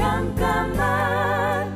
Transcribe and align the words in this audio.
잠깐만 0.00 1.70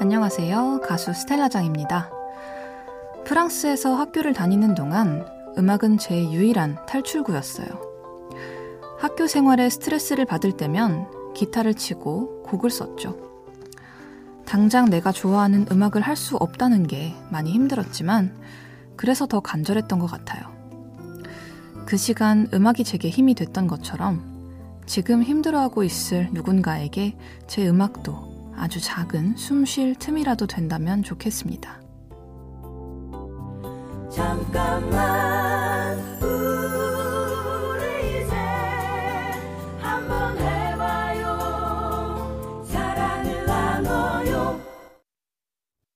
안녕하세요. 0.00 0.80
가수 0.82 1.12
스텔라장입니다. 1.12 2.10
프랑스에서 3.24 3.94
학교를 3.94 4.32
다니는 4.32 4.74
동안 4.74 5.24
음악은 5.56 5.98
제 5.98 6.24
유일한 6.32 6.76
탈출구였어요. 6.86 7.68
학교 8.98 9.28
생활에 9.28 9.70
스트레스를 9.70 10.24
받을 10.24 10.50
때면 10.50 11.06
기타를 11.34 11.74
치고 11.74 12.42
곡을 12.42 12.68
썼죠. 12.70 13.16
당장 14.44 14.86
내가 14.86 15.12
좋아하는 15.12 15.66
음악을 15.70 16.00
할 16.02 16.16
수 16.16 16.36
없다는 16.36 16.88
게 16.88 17.14
많이 17.30 17.52
힘들었지만 17.52 18.36
그래서 18.96 19.26
더 19.26 19.38
간절했던 19.38 20.00
것 20.00 20.10
같아요. 20.10 20.51
그 21.86 21.96
시간 21.96 22.48
음악이 22.54 22.84
제게 22.84 23.08
힘이 23.08 23.34
됐던 23.34 23.66
것처럼 23.66 24.22
지금 24.86 25.22
힘들어하고 25.22 25.84
있을 25.84 26.28
누군가에게 26.32 27.16
제 27.46 27.68
음악도 27.68 28.52
아주 28.56 28.80
작은 28.80 29.36
숨 29.36 29.64
쉴 29.64 29.94
틈이라도 29.94 30.46
된다면 30.46 31.02
좋겠습니다. 31.02 31.80
잠깐만 34.10 35.98
우리 36.20 37.82
이제 38.22 38.34
한번 39.78 40.36
해봐요 40.38 41.24
사랑을 42.68 43.46
나눠요 43.46 44.60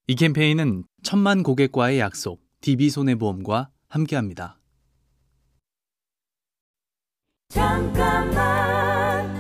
이 0.07 0.15
캠페인은 0.15 0.85
천만 1.03 1.43
고객과의 1.43 1.99
약속 1.99 2.41
DB손해보험과 2.63 3.69
함께합니다. 3.89 4.59
잠깐만 7.77 9.37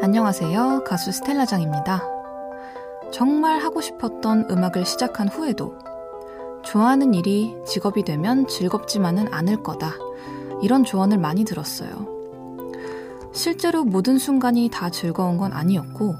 안녕하세요. 0.00 0.84
가수 0.84 1.12
스텔라 1.12 1.44
장입니다. 1.44 2.02
정말 3.12 3.58
하고 3.58 3.82
싶었던 3.82 4.46
음악을 4.50 4.86
시작한 4.86 5.28
후에도 5.28 5.76
좋아하는 6.64 7.12
일이 7.12 7.54
직업이 7.66 8.04
되면 8.04 8.46
즐겁지만은 8.46 9.34
않을 9.34 9.62
거다. 9.62 9.92
이런 10.62 10.82
조언을 10.82 11.18
많이 11.18 11.44
들었어요. 11.44 11.90
실제로 13.34 13.84
모든 13.84 14.18
순간이 14.18 14.70
다 14.70 14.88
즐거운 14.88 15.36
건 15.36 15.52
아니었고, 15.52 16.14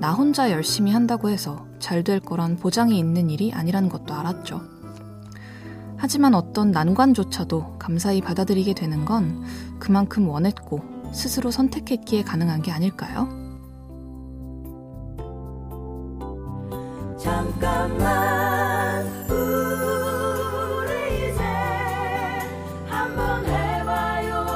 나 0.00 0.12
혼자 0.14 0.50
열심히 0.50 0.90
한다고 0.90 1.28
해서 1.28 1.66
잘 1.78 2.02
될 2.02 2.18
거란 2.20 2.56
보장이 2.56 2.98
있는 2.98 3.28
일이 3.28 3.52
아니라는 3.52 3.90
것도 3.90 4.14
알았죠. 4.14 4.77
하지만 5.98 6.34
어떤 6.34 6.70
난관조차도 6.70 7.78
감사히 7.78 8.20
받아들이게 8.20 8.72
되는 8.74 9.04
건 9.04 9.42
그만큼 9.80 10.28
원했고 10.28 10.80
스스로 11.12 11.50
선택했기에 11.50 12.22
가능한 12.22 12.62
게 12.62 12.70
아닐까요? 12.70 13.28
잠깐만 17.18 19.06
우리 19.28 20.92
이제 21.32 21.42
한번 22.86 23.44
해봐요 23.44 24.46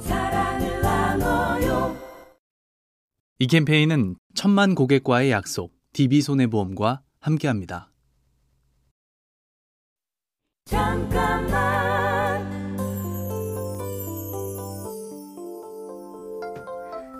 사랑을 0.00 0.82
나눠요 0.82 1.96
이 3.38 3.46
캠페인은 3.46 4.16
천만 4.34 4.74
고객과의 4.74 5.30
약속 5.30 5.72
DB손해보험과 5.92 7.02
함께합니다. 7.20 7.90
잠깐만 10.66 12.44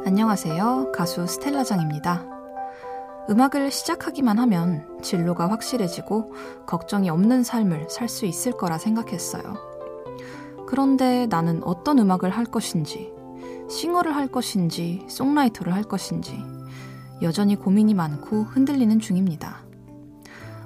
안녕하세요. 0.05 0.91
가수 0.91 1.25
스텔라 1.29 1.62
장입니다. 1.62 2.27
음악을 3.31 3.71
시작하기만 3.71 4.41
하면 4.41 4.99
진로가 5.01 5.49
확실해지고 5.49 6.34
걱정이 6.67 7.09
없는 7.09 7.45
삶을 7.45 7.87
살 7.89 8.09
수 8.09 8.27
있을 8.27 8.51
거라 8.51 8.79
생각했어요. 8.79 9.55
그런데 10.67 11.28
나는 11.28 11.63
어떤 11.63 12.01
음악을 12.01 12.31
할 12.31 12.47
것인지, 12.47 13.13
싱어를 13.71 14.17
할 14.17 14.27
것인지, 14.27 15.07
송라이터를 15.09 15.73
할 15.73 15.84
것인지, 15.84 16.37
여전히 17.23 17.55
고민이 17.55 17.95
많고 17.95 18.43
흔들리는 18.43 18.99
중입니다. 18.99 19.59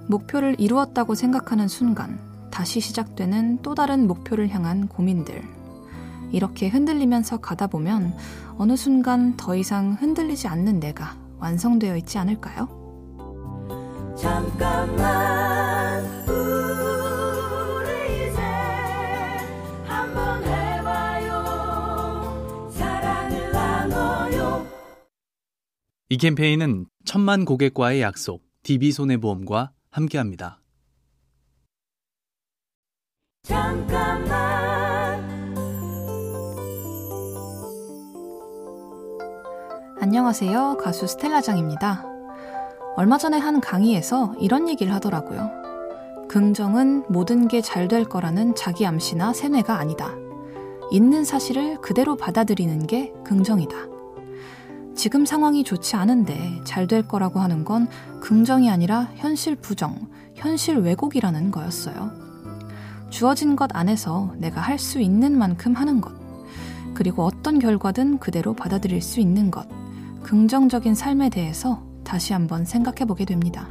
목표를 0.08 0.56
이루었다고 0.58 1.14
생각하는 1.14 1.68
순간, 1.68 2.29
다시 2.50 2.80
시작되는 2.80 3.58
또 3.62 3.74
다른 3.74 4.06
목표를 4.06 4.48
향한 4.50 4.88
고민들. 4.88 5.42
이렇게 6.32 6.68
흔들리면서 6.68 7.38
가다 7.38 7.66
보면 7.66 8.14
어느 8.56 8.76
순간 8.76 9.36
더 9.36 9.56
이상 9.56 9.94
흔들리지 9.94 10.46
않는 10.48 10.78
내가 10.80 11.16
완성되어 11.38 11.96
있지 11.96 12.18
않을까요? 12.18 12.68
잠깐만 14.16 16.04
우리 16.28 18.28
이제 18.28 18.40
한번 19.86 20.44
해봐요 20.44 21.32
사랑을 22.70 23.52
나눠요 23.52 24.66
이 26.10 26.16
캠페인은 26.18 26.86
천만 27.04 27.44
고객과의 27.46 28.02
약속 28.02 28.42
DB손해보험과 28.62 29.72
함께합니다. 29.90 30.59
잠깐만 33.42 34.30
안녕하세요. 40.00 40.76
가수 40.78 41.06
스텔라장입니다. 41.06 42.04
얼마 42.96 43.18
전에 43.18 43.38
한 43.38 43.60
강의에서 43.60 44.34
이런 44.38 44.68
얘기를 44.68 44.92
하더라고요. 44.94 45.50
긍정은 46.28 47.04
모든 47.08 47.48
게 47.48 47.60
잘 47.60 47.88
될 47.88 48.04
거라는 48.04 48.54
자기 48.54 48.86
암시나 48.86 49.32
세뇌가 49.32 49.78
아니다. 49.78 50.14
있는 50.92 51.24
사실을 51.24 51.80
그대로 51.80 52.16
받아들이는 52.16 52.86
게 52.86 53.12
긍정이다. 53.24 53.76
지금 54.94 55.24
상황이 55.24 55.64
좋지 55.64 55.96
않은데 55.96 56.60
잘 56.64 56.86
될 56.86 57.06
거라고 57.06 57.40
하는 57.40 57.64
건 57.64 57.88
긍정이 58.20 58.70
아니라 58.70 59.08
현실 59.16 59.56
부정, 59.56 60.08
현실 60.34 60.76
왜곡이라는 60.78 61.50
거였어요. 61.50 62.29
주어진 63.10 63.56
것 63.56 63.74
안에서 63.74 64.32
내가 64.38 64.60
할 64.60 64.78
수 64.78 65.00
있는 65.00 65.36
만큼 65.36 65.74
하는 65.74 66.00
것. 66.00 66.12
그리고 66.94 67.24
어떤 67.24 67.58
결과든 67.58 68.18
그대로 68.18 68.54
받아들일 68.54 69.02
수 69.02 69.20
있는 69.20 69.50
것. 69.50 69.66
긍정적인 70.22 70.94
삶에 70.94 71.28
대해서 71.30 71.82
다시 72.04 72.32
한번 72.32 72.64
생각해 72.64 73.04
보게 73.06 73.24
됩니다. 73.24 73.68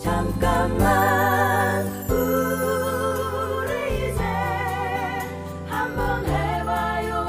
잠깐만 0.00 1.86
우리 2.08 3.72
이제 4.12 4.22
한번 5.66 6.24
해봐요 6.24 7.24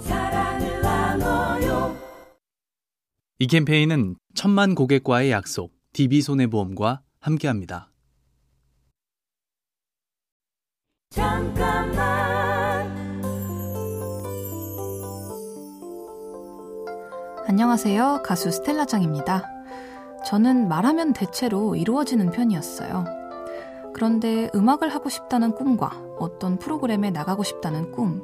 사랑을 0.00 0.82
나눠요 0.82 1.96
이 3.38 3.46
캠페인은 3.46 4.16
천만 4.34 4.74
고객과의 4.74 5.30
약속 5.30 5.72
DB손해보험과 5.92 7.02
함께합니다. 7.20 7.90
잠깐만 11.16 11.96
안녕하세요. 17.48 18.20
가수 18.22 18.50
스텔라 18.50 18.84
장입니다. 18.84 19.42
저는 20.26 20.68
말하면 20.68 21.14
대체로 21.14 21.74
이루어지는 21.74 22.32
편이었어요. 22.32 23.06
그런데 23.94 24.50
음악을 24.54 24.90
하고 24.90 25.08
싶다는 25.08 25.52
꿈과 25.52 25.90
어떤 26.18 26.58
프로그램에 26.58 27.10
나가고 27.10 27.44
싶다는 27.44 27.92
꿈, 27.92 28.20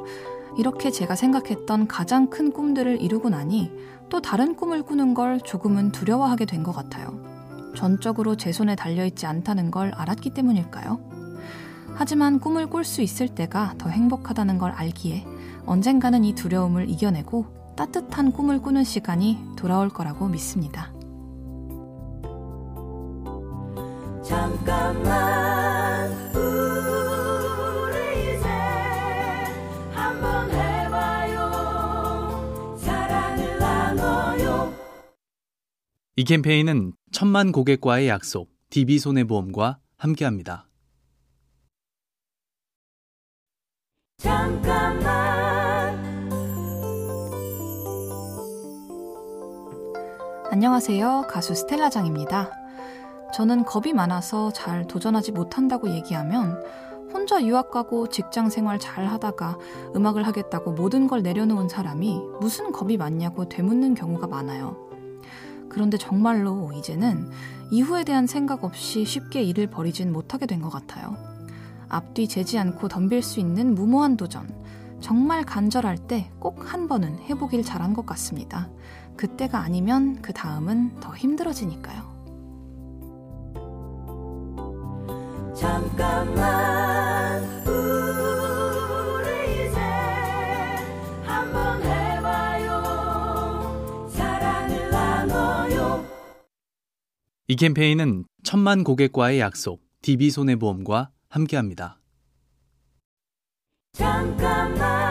이렇게 0.59 0.91
제가 0.91 1.17
생각했던 1.17 1.89
가장 1.89 2.29
큰 2.29 2.53
꿈들을 2.53 3.01
이루고 3.01 3.31
나니 3.31 3.73
또 4.11 4.21
다른 4.21 4.55
꿈을 4.55 4.83
꾸는 4.83 5.15
걸 5.15 5.41
조금은 5.41 5.93
두려워하게 5.93 6.45
된 6.45 6.63
것 6.63 6.73
같아요. 6.73 7.19
전적으로 7.75 8.37
제 8.37 8.53
손에 8.53 8.77
달려있지 8.77 9.25
않다는 9.25 9.71
걸 9.71 9.93
알았기 9.95 10.29
때문일까요? 10.35 11.12
하지만 11.95 12.41
꿈을 12.41 12.69
꿀 12.69 12.85
수 12.85 13.03
있을 13.03 13.29
때가 13.29 13.75
더 13.79 13.89
행복하다는 13.89 14.59
걸 14.59 14.73
알기에 14.73 15.25
언젠가는 15.67 16.25
이 16.25 16.35
두려움을 16.35 16.89
이겨내고 16.89 17.75
따뜻한 17.77 18.33
꿈을 18.33 18.61
꾸는 18.61 18.85
시간이 18.85 19.39
돌아올 19.57 19.89
거라고 19.89 20.29
믿습니다. 20.29 20.93
잠깐만 24.23 26.13
우리 26.35 28.37
이제 28.37 28.49
한번 29.93 30.51
해봐요 30.51 31.51
사랑을 32.79 33.59
나눠요 33.59 34.73
이 36.17 36.25
캠페인은 36.25 36.93
천만 37.11 37.53
고객과의 37.53 38.09
약속 38.09 38.51
DB손해보험과 38.71 39.79
함께합니다. 39.99 40.69
안녕하세요. 50.65 51.27
가수 51.29 51.57
스텔라 51.57 51.91
장입니다. 51.91 52.53
저는 53.35 53.65
겁이 53.65 53.93
많아서 53.95 54.53
잘 54.53 54.87
도전하지 54.87 55.33
못한다고 55.33 55.91
얘기하면 55.91 56.57
혼자 57.13 57.45
유학 57.45 57.73
가고 57.73 58.09
직장 58.09 58.49
생활 58.49 58.79
잘 58.79 59.07
하다가 59.07 59.59
음악을 59.97 60.25
하겠다고 60.25 60.71
모든 60.75 61.09
걸 61.09 61.25
내려놓은 61.25 61.69
사람이 61.69 62.17
무슨 62.41 62.71
겁이 62.71 62.97
많냐고 62.97 63.49
되묻는 63.49 63.95
경우가 63.97 64.29
많아요. 64.29 64.77
그런데 65.69 65.99
정말로 65.99 66.71
이제는 66.77 67.29
이후에 67.73 68.05
대한 68.05 68.29
생각 68.29 68.63
없이 68.63 69.05
쉽게 69.05 69.43
일을 69.43 69.67
버리진 69.67 70.13
못하게 70.13 70.47
된 70.47 70.63
것 70.63 70.71
같아요. 70.71 71.17
앞뒤 71.89 72.29
재지 72.29 72.57
않고 72.61 72.87
덤빌 72.87 73.25
수 73.25 73.41
있는 73.41 73.75
무모한 73.75 74.17
도전. 74.17 74.63
정말 75.01 75.43
간절할 75.43 75.99
때 75.99 76.31
꼭 76.39 76.63
한 76.65 76.87
번은 76.87 77.19
해보길 77.29 77.65
잘한 77.65 77.93
것 77.93 78.07
같습니다. 78.07 78.71
그때가 79.17 79.59
아니면 79.59 80.21
그 80.23 80.33
다음은 80.33 81.01
더 81.01 81.15
힘들어지니까요. 81.15 82.11
잠깐만 85.55 87.43
우리 87.67 89.67
이제 89.69 89.79
한번 91.23 91.83
해봐요 91.83 92.83
사랑을 94.09 94.91
나눠요 94.91 96.07
이 97.49 97.57
캠페인은 97.57 98.25
천만 98.43 98.83
고객과의 98.83 99.41
약속 99.41 99.83
DB손해보험과 100.01 101.11
함께합니다. 101.29 102.01
잠깐만 103.93 105.02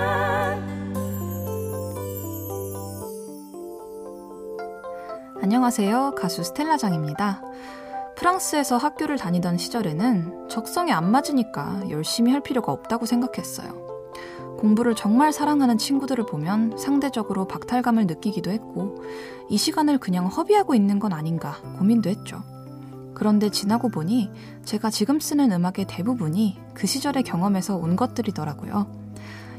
안녕하세요. 5.43 6.13
가수 6.15 6.43
스텔라 6.43 6.77
장입니다. 6.77 7.41
프랑스에서 8.15 8.77
학교를 8.77 9.17
다니던 9.17 9.57
시절에는 9.57 10.49
적성에 10.49 10.91
안 10.91 11.09
맞으니까 11.09 11.89
열심히 11.89 12.31
할 12.31 12.41
필요가 12.41 12.71
없다고 12.71 13.07
생각했어요. 13.07 13.73
공부를 14.59 14.93
정말 14.93 15.33
사랑하는 15.33 15.79
친구들을 15.79 16.27
보면 16.27 16.77
상대적으로 16.77 17.47
박탈감을 17.47 18.05
느끼기도 18.05 18.51
했고, 18.51 19.01
이 19.49 19.57
시간을 19.57 19.97
그냥 19.97 20.27
허비하고 20.27 20.75
있는 20.75 20.99
건 20.99 21.11
아닌가 21.11 21.55
고민도 21.79 22.11
했죠. 22.11 22.43
그런데 23.15 23.49
지나고 23.49 23.89
보니 23.89 24.29
제가 24.63 24.91
지금 24.91 25.19
쓰는 25.19 25.51
음악의 25.51 25.85
대부분이 25.87 26.59
그 26.75 26.85
시절의 26.85 27.23
경험에서 27.23 27.77
온 27.77 27.95
것들이더라고요. 27.95 28.85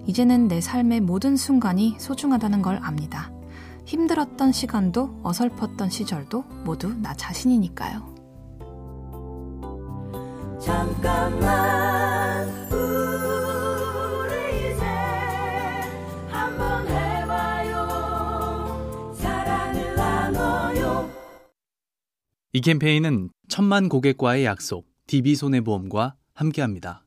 이제는 0.07 0.47
내 0.47 0.61
삶의 0.61 1.01
모든 1.01 1.37
순간이 1.37 1.97
소중하다는 1.99 2.63
걸 2.63 2.79
압니다. 2.85 3.33
힘들었던 3.85 4.53
시간도 4.53 5.21
어설펐던 5.23 5.91
시절도 5.91 6.43
모두 6.65 6.93
나 6.95 7.15
자신이니까요. 7.15 8.13
잠깐만 10.61 12.49
우리 12.71 14.31
이제 14.73 14.85
한번 16.29 16.87
해봐요 16.87 17.75
사랑을 19.15 19.97
나눠요 19.97 21.11
이 22.53 22.61
캠페인은 22.61 23.31
천만 23.49 23.89
고객과의 23.89 24.45
약속 24.45 24.87
DB손해보험과 25.09 26.15
함께합니다. 26.35 27.05